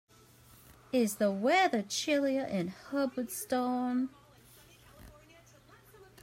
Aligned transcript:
Is 0.91 1.17
the 1.17 1.29
weather 1.31 1.83
chillier 1.83 2.43
in 2.43 2.73
Hubbardston 2.89 4.09